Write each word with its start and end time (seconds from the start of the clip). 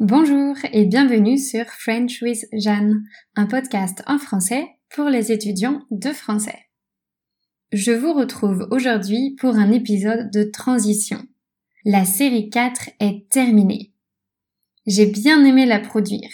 Bonjour 0.00 0.56
et 0.72 0.86
bienvenue 0.86 1.36
sur 1.36 1.66
French 1.66 2.22
with 2.22 2.46
Jeanne, 2.54 3.04
un 3.36 3.44
podcast 3.44 4.02
en 4.06 4.16
français 4.16 4.66
pour 4.94 5.10
les 5.10 5.30
étudiants 5.30 5.82
de 5.90 6.08
français. 6.08 6.58
Je 7.70 7.92
vous 7.92 8.14
retrouve 8.14 8.66
aujourd'hui 8.70 9.36
pour 9.38 9.56
un 9.56 9.70
épisode 9.70 10.30
de 10.30 10.44
transition. 10.44 11.18
La 11.84 12.06
série 12.06 12.48
4 12.48 12.92
est 12.98 13.28
terminée. 13.28 13.92
J'ai 14.86 15.04
bien 15.04 15.44
aimé 15.44 15.66
la 15.66 15.80
produire, 15.80 16.30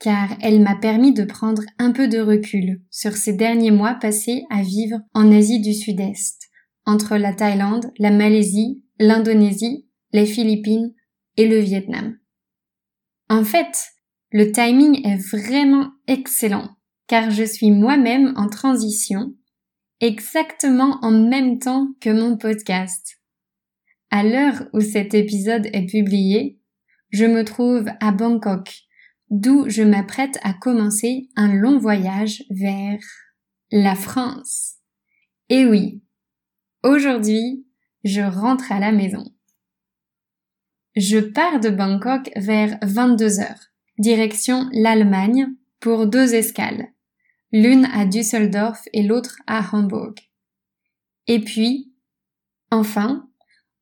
car 0.00 0.36
elle 0.42 0.60
m'a 0.60 0.74
permis 0.74 1.12
de 1.12 1.22
prendre 1.22 1.62
un 1.78 1.92
peu 1.92 2.08
de 2.08 2.18
recul 2.18 2.82
sur 2.90 3.12
ces 3.12 3.34
derniers 3.34 3.70
mois 3.70 3.94
passés 3.94 4.42
à 4.50 4.62
vivre 4.62 4.98
en 5.14 5.30
Asie 5.30 5.60
du 5.60 5.74
Sud-Est, 5.74 6.48
entre 6.86 7.16
la 7.16 7.32
Thaïlande, 7.32 7.92
la 8.00 8.10
Malaisie, 8.10 8.82
l'Indonésie, 8.98 9.86
les 10.12 10.26
Philippines 10.26 10.92
et 11.36 11.46
le 11.46 11.60
Vietnam. 11.60 12.16
En 13.28 13.44
fait, 13.44 13.88
le 14.30 14.52
timing 14.52 15.06
est 15.06 15.16
vraiment 15.16 15.90
excellent, 16.06 16.76
car 17.08 17.30
je 17.30 17.42
suis 17.42 17.70
moi-même 17.70 18.32
en 18.36 18.48
transition, 18.48 19.34
exactement 20.00 20.98
en 21.02 21.10
même 21.10 21.58
temps 21.58 21.88
que 22.00 22.10
mon 22.10 22.36
podcast. 22.36 23.20
À 24.10 24.22
l'heure 24.22 24.66
où 24.72 24.80
cet 24.80 25.14
épisode 25.14 25.66
est 25.72 25.86
publié, 25.86 26.60
je 27.10 27.24
me 27.24 27.44
trouve 27.44 27.88
à 28.00 28.12
Bangkok, 28.12 28.72
d'où 29.30 29.68
je 29.68 29.82
m'apprête 29.82 30.38
à 30.42 30.52
commencer 30.52 31.28
un 31.34 31.52
long 31.52 31.78
voyage 31.78 32.44
vers 32.50 33.00
la 33.72 33.96
France. 33.96 34.76
Et 35.48 35.66
oui, 35.66 36.02
aujourd'hui, 36.84 37.66
je 38.04 38.20
rentre 38.20 38.70
à 38.70 38.78
la 38.78 38.92
maison. 38.92 39.24
Je 40.96 41.18
pars 41.18 41.60
de 41.60 41.68
Bangkok 41.68 42.30
vers 42.36 42.78
22 42.82 43.40
heures, 43.40 43.60
direction 43.98 44.66
l'Allemagne, 44.72 45.48
pour 45.78 46.06
deux 46.06 46.34
escales, 46.34 46.88
l'une 47.52 47.84
à 47.84 48.06
Düsseldorf 48.06 48.80
et 48.94 49.02
l'autre 49.02 49.36
à 49.46 49.60
Hamburg. 49.72 50.14
Et 51.26 51.40
puis, 51.40 51.92
enfin, 52.70 53.28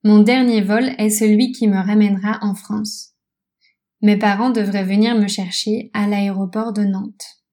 mon 0.02 0.24
dernier 0.24 0.60
vol 0.60 0.90
est 0.98 1.10
celui 1.10 1.52
qui 1.52 1.68
me 1.68 1.76
ramènera 1.76 2.40
en 2.42 2.56
France. 2.56 3.12
Mes 4.02 4.18
parents 4.18 4.50
devraient 4.50 4.82
venir 4.82 5.14
me 5.14 5.28
chercher 5.28 5.90
à 5.92 6.08
l'aéroport 6.08 6.72
de 6.72 6.82
Nantes. 6.82 7.44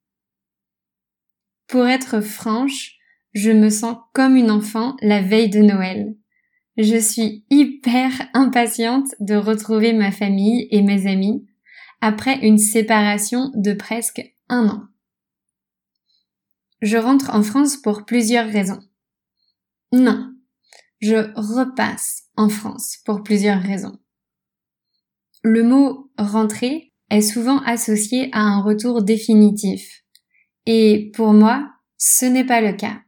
Pour 1.67 1.85
être 1.87 2.19
franche, 2.19 2.97
je 3.33 3.51
me 3.51 3.69
sens 3.69 3.95
comme 4.13 4.35
une 4.35 4.49
enfant 4.49 4.95
la 5.01 5.21
veille 5.21 5.51
de 5.51 5.61
Noël. 5.61 6.15
Je 6.81 6.97
suis 6.97 7.45
hyper 7.51 8.09
impatiente 8.33 9.13
de 9.19 9.35
retrouver 9.35 9.93
ma 9.93 10.11
famille 10.11 10.67
et 10.71 10.81
mes 10.81 11.05
amis 11.05 11.45
après 12.01 12.39
une 12.39 12.57
séparation 12.57 13.51
de 13.53 13.73
presque 13.73 14.35
un 14.49 14.67
an. 14.67 14.83
Je 16.81 16.97
rentre 16.97 17.35
en 17.35 17.43
France 17.43 17.77
pour 17.77 18.03
plusieurs 18.03 18.49
raisons. 18.49 18.79
Non, 19.91 20.33
je 21.01 21.31
repasse 21.35 22.23
en 22.35 22.49
France 22.49 22.97
pour 23.05 23.21
plusieurs 23.21 23.61
raisons. 23.61 23.99
Le 25.43 25.61
mot 25.61 26.11
rentrer 26.17 26.93
est 27.11 27.21
souvent 27.21 27.59
associé 27.59 28.29
à 28.31 28.39
un 28.39 28.63
retour 28.63 29.03
définitif. 29.03 30.01
Et 30.65 31.11
pour 31.13 31.33
moi, 31.33 31.71
ce 31.99 32.25
n'est 32.25 32.45
pas 32.45 32.61
le 32.61 32.73
cas. 32.73 33.01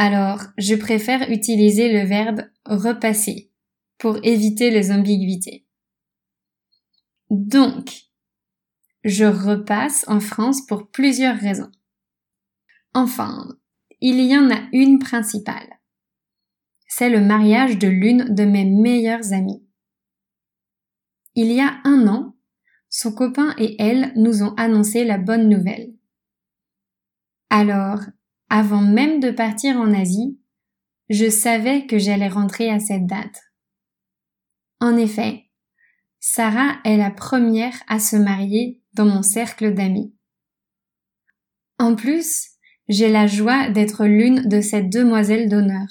Alors, 0.00 0.44
je 0.56 0.76
préfère 0.76 1.28
utiliser 1.28 1.92
le 1.92 2.06
verbe 2.06 2.42
repasser 2.64 3.50
pour 3.98 4.18
éviter 4.24 4.70
les 4.70 4.92
ambiguïtés. 4.92 5.66
Donc, 7.30 8.04
je 9.02 9.24
repasse 9.24 10.04
en 10.06 10.20
France 10.20 10.64
pour 10.66 10.88
plusieurs 10.90 11.36
raisons. 11.36 11.70
Enfin, 12.94 13.58
il 14.00 14.20
y 14.20 14.38
en 14.38 14.50
a 14.52 14.68
une 14.72 15.00
principale. 15.00 15.80
C'est 16.86 17.10
le 17.10 17.20
mariage 17.20 17.76
de 17.76 17.88
l'une 17.88 18.32
de 18.32 18.44
mes 18.44 18.64
meilleures 18.64 19.32
amies. 19.32 19.66
Il 21.34 21.52
y 21.52 21.60
a 21.60 21.80
un 21.84 22.06
an, 22.06 22.36
son 22.88 23.12
copain 23.12 23.52
et 23.58 23.74
elle 23.82 24.12
nous 24.14 24.44
ont 24.44 24.54
annoncé 24.54 25.04
la 25.04 25.18
bonne 25.18 25.48
nouvelle. 25.48 25.92
Alors, 27.50 28.00
avant 28.50 28.82
même 28.82 29.20
de 29.20 29.30
partir 29.30 29.76
en 29.76 29.92
Asie, 29.92 30.38
je 31.10 31.28
savais 31.28 31.86
que 31.86 31.98
j'allais 31.98 32.28
rentrer 32.28 32.70
à 32.70 32.78
cette 32.78 33.06
date. 33.06 33.42
En 34.80 34.96
effet, 34.96 35.44
Sarah 36.20 36.78
est 36.84 36.96
la 36.96 37.10
première 37.10 37.74
à 37.88 37.98
se 37.98 38.16
marier 38.16 38.82
dans 38.94 39.06
mon 39.06 39.22
cercle 39.22 39.74
d'amis. 39.74 40.14
En 41.78 41.94
plus, 41.94 42.48
j'ai 42.88 43.08
la 43.08 43.26
joie 43.26 43.70
d'être 43.70 44.04
l'une 44.06 44.48
de 44.48 44.60
ces 44.60 44.82
demoiselles 44.82 45.48
d'honneur. 45.48 45.86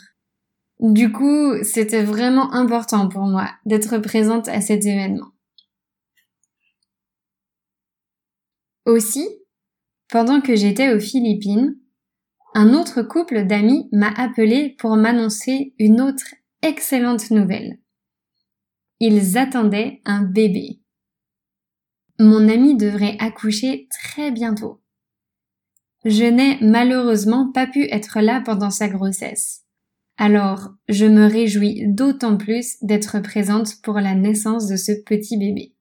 Du 0.80 1.12
coup, 1.12 1.64
c'était 1.64 2.04
vraiment 2.04 2.54
important 2.54 3.10
pour 3.10 3.24
moi 3.24 3.50
d'être 3.66 3.98
présente 4.00 4.48
à 4.48 4.62
cet 4.62 4.86
événement. 4.86 5.32
Aussi, 8.86 9.28
pendant 10.10 10.40
que 10.40 10.56
j'étais 10.56 10.94
aux 10.94 11.00
Philippines, 11.00 11.76
un 12.58 12.74
autre 12.74 13.04
couple 13.04 13.46
d'amis 13.46 13.88
m'a 13.92 14.10
appelé 14.10 14.76
pour 14.80 14.96
m'annoncer 14.96 15.76
une 15.78 16.02
autre 16.02 16.34
excellente 16.64 17.30
nouvelle. 17.30 17.78
Ils 19.00 19.38
attendaient 19.38 20.02
un 20.06 20.24
bébé. 20.24 20.80
Mon 22.18 22.50
ami 22.50 22.76
devrait 22.76 23.16
accoucher 23.20 23.88
très 23.92 24.32
bientôt. 24.32 24.82
Je 26.04 26.24
n'ai 26.24 26.58
malheureusement 26.62 27.52
pas 27.52 27.68
pu 27.68 27.84
être 27.92 28.22
là 28.22 28.42
pendant 28.44 28.72
sa 28.72 28.88
grossesse. 28.88 29.64
Alors, 30.18 30.70
je 30.90 31.06
me 31.06 31.28
réjouis 31.28 31.84
d'autant 31.86 32.38
plus 32.38 32.78
d'être 32.82 33.20
présente 33.20 33.84
pour 33.84 34.00
la 34.00 34.16
naissance 34.16 34.66
de 34.66 34.78
ce 34.78 34.94
petit 35.06 35.38
bébé. 35.38 35.76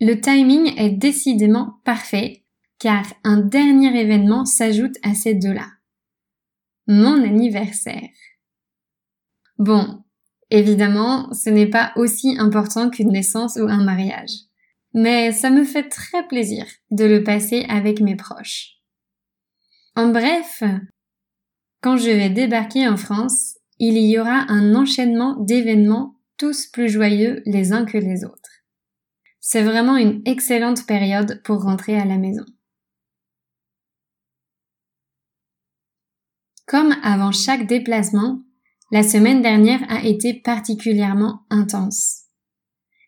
Le 0.00 0.20
timing 0.20 0.76
est 0.76 0.90
décidément 0.90 1.78
parfait 1.84 2.42
car 2.78 3.04
un 3.24 3.38
dernier 3.38 3.98
événement 4.00 4.44
s'ajoute 4.44 4.96
à 5.02 5.14
ces 5.14 5.34
deux-là. 5.34 5.68
Mon 6.86 7.22
anniversaire. 7.22 8.10
Bon, 9.58 10.04
évidemment, 10.50 11.32
ce 11.32 11.50
n'est 11.50 11.70
pas 11.70 11.92
aussi 11.96 12.36
important 12.38 12.90
qu'une 12.90 13.12
naissance 13.12 13.56
ou 13.56 13.66
un 13.68 13.82
mariage. 13.82 14.30
Mais 14.94 15.32
ça 15.32 15.50
me 15.50 15.64
fait 15.64 15.88
très 15.88 16.26
plaisir 16.26 16.64
de 16.90 17.04
le 17.04 17.22
passer 17.22 17.66
avec 17.68 18.00
mes 18.00 18.16
proches. 18.16 18.76
En 19.94 20.08
bref, 20.08 20.62
quand 21.82 21.96
je 21.96 22.10
vais 22.10 22.30
débarquer 22.30 22.88
en 22.88 22.96
France, 22.96 23.56
il 23.78 23.98
y 23.98 24.18
aura 24.18 24.44
un 24.48 24.74
enchaînement 24.74 25.36
d'événements 25.38 26.16
tous 26.38 26.66
plus 26.66 26.88
joyeux 26.88 27.42
les 27.46 27.72
uns 27.72 27.84
que 27.84 27.98
les 27.98 28.24
autres. 28.24 28.62
C'est 29.40 29.62
vraiment 29.62 29.96
une 29.96 30.22
excellente 30.24 30.86
période 30.86 31.40
pour 31.44 31.62
rentrer 31.62 31.96
à 31.98 32.04
la 32.04 32.16
maison. 32.16 32.44
Comme 36.66 36.96
avant 37.04 37.30
chaque 37.30 37.68
déplacement, 37.68 38.42
la 38.90 39.04
semaine 39.04 39.40
dernière 39.40 39.80
a 39.88 40.04
été 40.04 40.34
particulièrement 40.34 41.46
intense. 41.48 42.24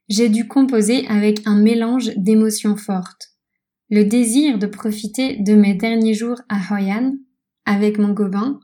J'ai 0.08 0.28
dû 0.28 0.46
composer 0.46 1.08
avec 1.08 1.44
un 1.44 1.56
mélange 1.56 2.12
d'émotions 2.16 2.76
fortes. 2.76 3.30
Le 3.90 4.04
désir 4.04 4.58
de 4.58 4.66
profiter 4.66 5.38
de 5.38 5.54
mes 5.54 5.74
derniers 5.74 6.14
jours 6.14 6.40
à 6.48 6.58
Hoi 6.70 6.84
An 6.92 7.14
avec 7.64 7.98
mon 7.98 8.14
copain 8.14 8.60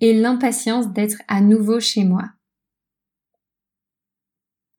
et 0.00 0.12
l'impatience 0.12 0.92
d'être 0.92 1.22
à 1.26 1.40
nouveau 1.40 1.80
chez 1.80 2.04
moi. 2.04 2.24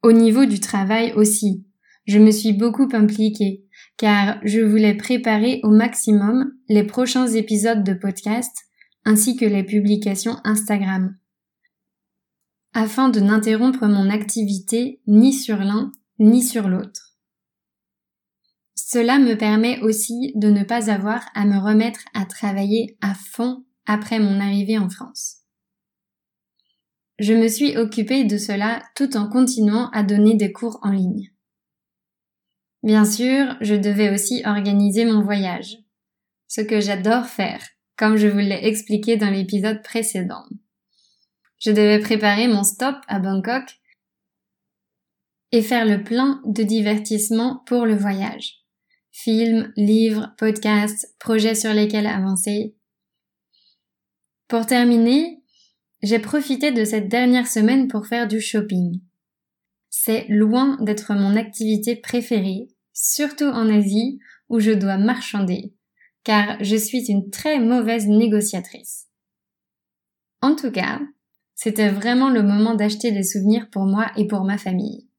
Au 0.04 0.12
niveau 0.12 0.46
du 0.46 0.60
travail 0.60 1.12
aussi, 1.14 1.66
je 2.06 2.20
me 2.20 2.32
suis 2.32 2.54
beaucoup 2.54 2.88
impliquée, 2.94 3.66
car 3.98 4.40
je 4.44 4.62
voulais 4.62 4.96
préparer 4.96 5.60
au 5.64 5.72
maximum 5.72 6.52
les 6.70 6.84
prochains 6.84 7.28
épisodes 7.28 7.84
de 7.84 7.94
podcast 7.94 8.69
ainsi 9.06 9.36
que 9.36 9.46
les 9.46 9.64
publications 9.64 10.38
Instagram, 10.44 11.18
afin 12.74 13.10
de 13.10 13.20
n'interrompre 13.20 13.88
mon 13.88 14.10
activité 14.10 15.02
ni 15.08 15.34
sur 15.34 15.58
l'un 15.58 15.92
ni 16.20 16.44
sur 16.44 16.68
l'autre. 16.68 17.18
Cela 18.76 19.20
me 19.20 19.36
permet 19.36 19.80
aussi 19.82 20.34
de 20.36 20.50
ne 20.50 20.64
pas 20.64 20.90
avoir 20.90 21.24
à 21.34 21.46
me 21.46 21.58
remettre 21.58 22.02
à 22.14 22.26
travailler 22.26 22.98
à 23.02 23.14
fond 23.14 23.64
après 23.86 24.20
mon 24.20 24.40
arrivée 24.40 24.78
en 24.78 24.90
France. 24.90 25.38
Je 27.20 27.34
me 27.34 27.48
suis 27.48 27.78
occupée 27.78 28.24
de 28.24 28.38
cela 28.38 28.82
tout 28.96 29.18
en 29.18 29.30
continuant 29.30 29.90
à 29.92 30.04
donner 30.04 30.36
des 30.36 30.52
cours 30.52 30.80
en 30.84 30.92
ligne. 30.92 31.32
Bien 32.82 33.04
sûr, 33.04 33.56
je 33.62 33.76
devais 33.76 34.10
aussi 34.14 34.42
organiser 34.46 35.06
mon 35.06 35.22
voyage, 35.22 35.78
ce 36.48 36.62
que 36.62 36.80
j'adore 36.80 37.26
faire, 37.26 37.62
comme 38.00 38.16
je 38.16 38.28
vous 38.28 38.40
l'ai 38.40 38.66
expliqué 38.66 39.18
dans 39.18 39.30
l'épisode 39.30 39.84
précédent. 39.84 40.46
Je 41.60 41.72
devais 41.72 42.00
préparer 42.00 42.48
mon 42.48 42.64
stop 42.64 42.96
à 43.10 43.20
Bangkok 43.20 43.78
et 45.52 45.62
faire 45.62 45.86
le 45.86 46.02
plein 46.02 46.42
de 46.46 46.64
divertissements 46.64 47.62
pour 47.66 47.86
le 47.86 47.96
voyage. 47.96 48.64
Films, 49.12 49.74
livres, 49.76 50.34
podcasts, 50.38 51.14
projets 51.20 51.56
sur 51.56 51.74
lesquels 51.74 52.08
avancer. 52.08 52.78
Pour 54.48 54.66
terminer, 54.66 55.44
j'ai 56.02 56.20
profité 56.20 56.72
de 56.72 56.86
cette 56.86 57.10
dernière 57.10 57.48
semaine 57.48 57.90
pour 57.90 58.08
faire 58.08 58.30
du 58.30 58.40
shopping. 58.40 59.02
C'est 59.90 60.26
loin 60.30 60.78
d'être 60.80 61.14
mon 61.16 61.36
activité 61.36 61.98
préférée, 61.98 62.70
surtout 62.94 63.50
en 63.50 63.70
Asie 63.70 64.20
où 64.48 64.62
je 64.62 64.72
dois 64.72 64.98
marchander, 64.98 65.74
car 66.24 66.64
je 66.64 66.76
suis 66.76 67.10
une 67.10 67.30
très 67.30 67.60
mauvaise 67.60 68.08
négociatrice. 68.08 69.08
En 70.42 70.56
tout 70.56 70.72
cas, 70.72 71.00
c'était 71.56 71.90
vraiment 71.90 72.30
le 72.30 72.44
moment 72.44 72.76
d'acheter 72.76 73.12
des 73.12 73.24
souvenirs 73.24 73.70
pour 73.70 73.86
moi 73.86 74.12
et 74.16 74.28
pour 74.28 74.44
ma 74.44 74.58
famille. 74.58 75.10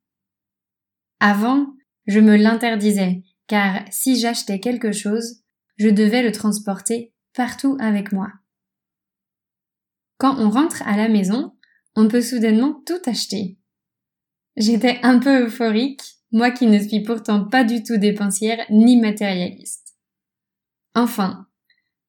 Avant, 1.20 1.66
je 2.06 2.18
me 2.18 2.36
l'interdisais, 2.36 3.22
car 3.46 3.82
si 3.90 4.18
j'achetais 4.18 4.60
quelque 4.60 4.92
chose, 4.92 5.42
je 5.76 5.88
devais 5.88 6.22
le 6.22 6.32
transporter 6.32 7.12
partout 7.34 7.76
avec 7.80 8.12
moi. 8.12 8.32
Quand 10.18 10.38
on 10.38 10.50
rentre 10.50 10.82
à 10.86 10.96
la 10.96 11.08
maison, 11.08 11.52
on 11.96 12.08
peut 12.08 12.22
soudainement 12.22 12.82
tout 12.86 13.00
acheter. 13.06 13.58
J'étais 14.56 14.98
un 15.02 15.18
peu 15.18 15.46
euphorique, 15.46 16.02
moi 16.32 16.50
qui 16.50 16.66
ne 16.66 16.78
suis 16.78 17.02
pourtant 17.02 17.46
pas 17.46 17.64
du 17.64 17.82
tout 17.82 17.96
dépensière 17.96 18.64
ni 18.70 18.98
matérialiste. 18.98 19.89
Enfin, 20.94 21.46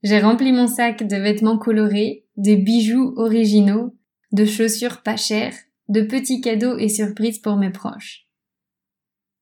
j'ai 0.04 0.20
rempli 0.20 0.52
mon 0.52 0.68
sac 0.68 1.08
de 1.08 1.16
vêtements 1.16 1.58
colorés, 1.58 2.26
de 2.38 2.56
bijoux 2.56 3.14
originaux, 3.18 3.96
de 4.32 4.46
chaussures 4.46 5.04
pas 5.04 5.18
chères, 5.18 5.56
de 5.90 6.02
petits 6.02 6.42
cadeaux 6.42 6.78
et 6.78 6.90
surprises 6.90 7.40
pour 7.40 7.58
mes 7.58 7.70
proches. 7.70 8.28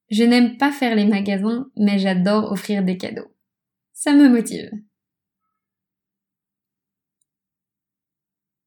Je 0.09 0.23
n'aime 0.23 0.57
pas 0.57 0.71
faire 0.71 0.95
les 0.95 1.05
magasins, 1.05 1.69
mais 1.77 1.99
j'adore 1.99 2.51
offrir 2.51 2.83
des 2.83 2.97
cadeaux. 2.97 3.31
Ça 3.93 4.13
me 4.13 4.27
motive. 4.27 4.71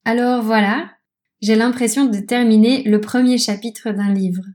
Alors 0.05 0.41
voilà, 0.41 0.91
j'ai 1.41 1.55
l'impression 1.55 2.05
de 2.05 2.19
terminer 2.19 2.83
le 2.83 3.01
premier 3.01 3.37
chapitre 3.37 3.91
d'un 3.91 4.13
livre. 4.13 4.45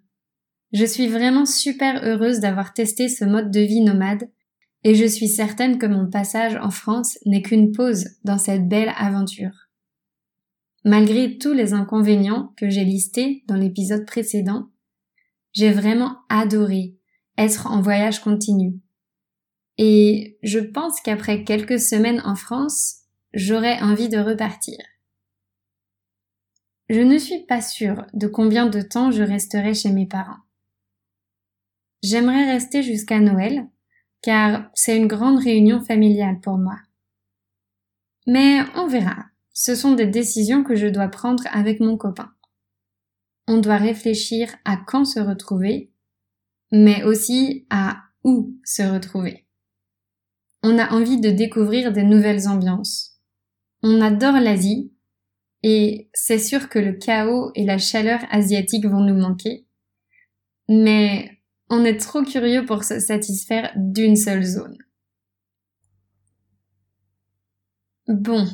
Je 0.73 0.85
suis 0.85 1.07
vraiment 1.07 1.47
super 1.47 2.03
heureuse 2.05 2.41
d'avoir 2.41 2.73
testé 2.75 3.09
ce 3.09 3.25
mode 3.25 3.51
de 3.51 3.61
vie 3.61 3.83
nomade 3.83 4.31
et 4.85 4.95
je 4.95 5.05
suis 5.05 5.29
certaine 5.29 5.79
que 5.79 5.87
mon 5.87 6.09
passage 6.09 6.57
en 6.57 6.71
France 6.71 7.19
n'est 7.27 7.43
qu'une 7.43 7.73
pause 7.73 8.07
dans 8.25 8.39
cette 8.39 8.69
belle 8.69 8.93
aventure. 8.97 9.69
Malgré 10.85 11.39
tous 11.39 11.53
les 11.53 11.75
inconvénients 11.75 12.55
que 12.57 12.71
j'ai 12.71 12.85
listés 12.85 13.45
dans 13.49 13.57
l'épisode 13.57 14.07
précédent, 14.07 14.71
j'ai 15.53 15.73
vraiment 15.73 16.19
adoré 16.29 16.97
être 17.37 17.67
en 17.67 17.81
voyage 17.81 18.21
continu. 18.21 18.81
Et 19.77 20.39
je 20.43 20.59
pense 20.59 21.01
qu'après 21.01 21.45
quelques 21.45 21.81
semaines 21.81 22.23
en 22.25 22.35
France, 22.35 23.03
j'aurais 23.33 23.81
envie 23.81 24.09
de 24.09 24.19
repartir. 24.19 24.79
Je 26.89 27.01
ne 27.01 27.19
suis 27.19 27.45
pas 27.45 27.61
sûre 27.61 28.07
de 28.15 28.27
combien 28.27 28.67
de 28.67 28.81
temps 28.81 29.11
je 29.11 29.23
resterai 29.23 29.75
chez 29.75 29.91
mes 29.91 30.07
parents. 30.07 30.41
J'aimerais 32.03 32.51
rester 32.51 32.83
jusqu'à 32.83 33.21
Noël, 33.21 33.69
car 34.23 34.71
c'est 34.75 34.97
une 34.97 35.07
grande 35.07 35.39
réunion 35.39 35.81
familiale 35.81 36.41
pour 36.41 36.59
moi. 36.59 36.77
Mais 38.27 38.61
on 38.77 38.87
verra. 38.87 39.25
Ce 39.53 39.75
sont 39.75 39.95
des 39.95 40.07
décisions 40.07 40.63
que 40.63 40.77
je 40.77 40.87
dois 40.87 41.09
prendre 41.09 41.45
avec 41.53 41.81
mon 41.81 41.97
copain 41.97 42.33
on 43.49 43.59
doit 43.59 43.79
réfléchir 43.79 44.55
à 44.67 44.77
quand 44.77 45.07
se 45.07 45.19
retrouver, 45.19 45.91
mais 46.71 47.03
aussi 47.03 47.67
à 47.71 48.03
où 48.23 48.55
se 48.63 48.83
retrouver. 48.83 49.47
On 50.63 50.79
a 50.79 50.93
envie 50.93 51.19
de 51.19 51.31
découvrir 51.31 51.93
des 51.93 52.03
nouvelles 52.03 52.47
ambiances. 52.47 53.19
On 53.83 54.03
adore 54.03 54.39
l'Asie, 54.39 54.93
et 55.63 56.11
c'est 56.13 56.39
sûr 56.39 56.69
que 56.69 56.79
le 56.79 56.93
chaos 56.93 57.51
et 57.55 57.65
la 57.65 57.79
chaleur 57.79 58.21
asiatique 58.31 58.87
vont 58.87 59.01
nous 59.01 59.19
manquer, 59.19 59.67
mais 60.69 61.38
on 61.71 61.85
est 61.85 61.99
trop 61.99 62.23
curieux 62.23 62.65
pour 62.65 62.85
se 62.85 63.01
satisfaire 63.01 63.73
d'une 63.77 64.17
seule 64.17 64.45
zone. 64.45 64.79
Bon, 68.09 68.47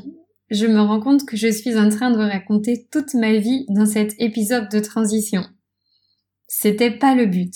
je 0.51 0.67
me 0.67 0.81
rends 0.81 1.01
compte 1.01 1.27
que 1.27 1.37
je 1.37 1.49
suis 1.49 1.77
en 1.77 1.89
train 1.89 2.11
de 2.11 2.19
raconter 2.19 2.87
toute 2.91 3.15
ma 3.15 3.37
vie 3.37 3.67
dans 3.69 3.87
cet 3.87 4.15
épisode 4.21 4.69
de 4.69 4.81
transition. 4.81 5.45
C'était 6.49 6.91
pas 6.91 7.15
le 7.15 7.27
but. 7.27 7.55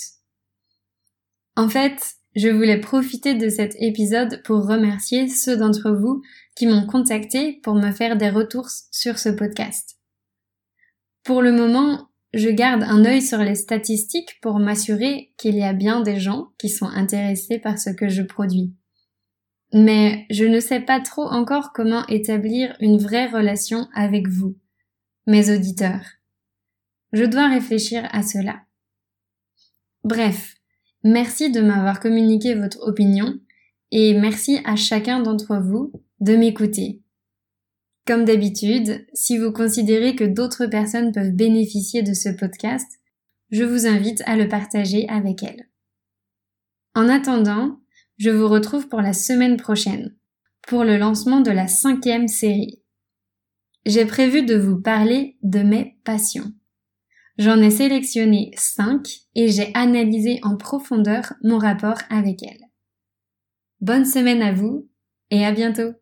En 1.55 1.67
fait, 1.67 2.15
je 2.35 2.47
voulais 2.47 2.79
profiter 2.79 3.35
de 3.35 3.49
cet 3.49 3.75
épisode 3.79 4.41
pour 4.43 4.65
remercier 4.65 5.27
ceux 5.27 5.57
d'entre 5.57 5.91
vous 5.91 6.21
qui 6.55 6.67
m'ont 6.67 6.85
contacté 6.85 7.59
pour 7.63 7.75
me 7.75 7.91
faire 7.91 8.17
des 8.17 8.29
retours 8.29 8.69
sur 8.91 9.19
ce 9.19 9.29
podcast. 9.29 9.97
Pour 11.23 11.41
le 11.41 11.51
moment, 11.51 12.08
je 12.33 12.49
garde 12.49 12.83
un 12.83 13.05
œil 13.05 13.21
sur 13.21 13.39
les 13.39 13.55
statistiques 13.55 14.39
pour 14.41 14.59
m'assurer 14.59 15.33
qu'il 15.37 15.55
y 15.55 15.63
a 15.63 15.73
bien 15.73 16.01
des 16.01 16.19
gens 16.19 16.49
qui 16.57 16.69
sont 16.69 16.87
intéressés 16.87 17.59
par 17.59 17.79
ce 17.79 17.89
que 17.89 18.09
je 18.09 18.21
produis 18.21 18.73
mais 19.73 20.25
je 20.29 20.45
ne 20.45 20.59
sais 20.59 20.79
pas 20.79 20.99
trop 20.99 21.25
encore 21.25 21.73
comment 21.73 22.05
établir 22.07 22.75
une 22.79 22.97
vraie 22.97 23.27
relation 23.27 23.87
avec 23.93 24.27
vous, 24.27 24.57
mes 25.27 25.55
auditeurs. 25.55 26.05
Je 27.13 27.23
dois 27.23 27.47
réfléchir 27.47 28.07
à 28.11 28.23
cela. 28.23 28.61
Bref, 30.03 30.55
merci 31.03 31.51
de 31.51 31.61
m'avoir 31.61 31.99
communiqué 31.99 32.55
votre 32.55 32.79
opinion 32.87 33.35
et 33.91 34.13
merci 34.19 34.59
à 34.65 34.75
chacun 34.75 35.21
d'entre 35.21 35.57
vous 35.57 35.91
de 36.19 36.35
m'écouter. 36.35 37.01
Comme 38.09 38.25
d'habitude, 38.25 39.05
si 39.13 39.37
vous 39.37 39.51
considérez 39.51 40.15
que 40.15 40.23
d'autres 40.23 40.65
personnes 40.65 41.11
peuvent 41.11 41.29
bénéficier 41.29 42.01
de 42.01 42.15
ce 42.15 42.29
podcast, 42.29 42.87
je 43.51 43.63
vous 43.63 43.85
invite 43.85 44.23
à 44.25 44.35
le 44.35 44.47
partager 44.47 45.07
avec 45.09 45.43
elles. 45.43 45.69
En 46.95 47.07
attendant, 47.07 47.79
je 48.17 48.31
vous 48.31 48.47
retrouve 48.47 48.87
pour 48.87 49.01
la 49.01 49.13
semaine 49.13 49.57
prochaine, 49.57 50.15
pour 50.67 50.85
le 50.85 50.97
lancement 50.97 51.41
de 51.41 51.51
la 51.51 51.67
cinquième 51.67 52.27
série. 52.27 52.81
J'ai 53.85 54.05
prévu 54.05 54.41
de 54.41 54.55
vous 54.55 54.81
parler 54.81 55.37
de 55.43 55.59
mes 55.59 55.99
passions. 56.03 56.51
J'en 57.37 57.61
ai 57.61 57.69
sélectionné 57.69 58.49
cinq 58.57 59.07
et 59.35 59.49
j'ai 59.49 59.69
analysé 59.75 60.39
en 60.41 60.57
profondeur 60.57 61.33
mon 61.43 61.59
rapport 61.59 61.99
avec 62.09 62.41
elles. 62.41 62.65
Bonne 63.81 64.05
semaine 64.05 64.41
à 64.41 64.51
vous 64.51 64.89
et 65.29 65.45
à 65.45 65.51
bientôt 65.51 65.93